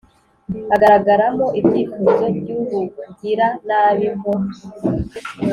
agaragara 0.75 1.25
mo 1.37 1.47
ibyifuzo 1.59 2.25
by'ubug-ira 2.37 3.47
nabi: 3.67 4.07
nko 4.17 4.33